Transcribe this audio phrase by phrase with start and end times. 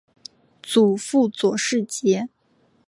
[0.63, 2.27] 祖父左世杰。